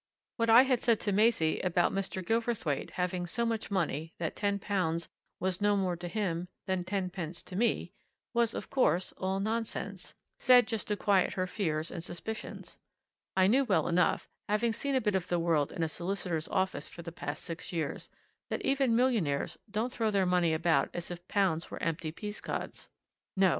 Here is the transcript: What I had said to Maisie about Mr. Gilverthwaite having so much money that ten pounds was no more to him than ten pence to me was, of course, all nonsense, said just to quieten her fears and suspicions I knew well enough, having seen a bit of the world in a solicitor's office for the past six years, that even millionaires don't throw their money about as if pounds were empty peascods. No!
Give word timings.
What 0.37 0.49
I 0.49 0.63
had 0.63 0.81
said 0.81 0.99
to 1.01 1.11
Maisie 1.11 1.59
about 1.59 1.91
Mr. 1.91 2.25
Gilverthwaite 2.25 2.89
having 2.93 3.27
so 3.27 3.45
much 3.45 3.69
money 3.69 4.15
that 4.17 4.35
ten 4.35 4.57
pounds 4.57 5.07
was 5.39 5.61
no 5.61 5.77
more 5.77 5.95
to 5.97 6.07
him 6.07 6.47
than 6.65 6.83
ten 6.83 7.11
pence 7.11 7.43
to 7.43 7.55
me 7.55 7.93
was, 8.33 8.55
of 8.55 8.71
course, 8.71 9.11
all 9.17 9.39
nonsense, 9.39 10.15
said 10.39 10.65
just 10.65 10.87
to 10.87 10.97
quieten 10.97 11.33
her 11.33 11.45
fears 11.45 11.91
and 11.91 12.03
suspicions 12.03 12.77
I 13.37 13.45
knew 13.45 13.63
well 13.63 13.87
enough, 13.87 14.27
having 14.49 14.73
seen 14.73 14.95
a 14.95 15.01
bit 15.01 15.13
of 15.13 15.27
the 15.27 15.37
world 15.37 15.71
in 15.71 15.83
a 15.83 15.87
solicitor's 15.87 16.47
office 16.47 16.87
for 16.87 17.03
the 17.03 17.11
past 17.11 17.43
six 17.45 17.71
years, 17.71 18.09
that 18.49 18.65
even 18.65 18.95
millionaires 18.95 19.59
don't 19.69 19.91
throw 19.93 20.09
their 20.09 20.25
money 20.25 20.51
about 20.55 20.89
as 20.95 21.11
if 21.11 21.27
pounds 21.27 21.69
were 21.69 21.83
empty 21.83 22.11
peascods. 22.11 22.89
No! 23.37 23.49